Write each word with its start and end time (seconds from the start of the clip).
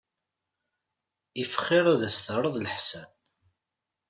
Iff 1.41 1.53
xir 1.63 1.85
ad 1.93 2.01
as-terreḍ 2.07 2.55
leḥsan. 2.59 3.09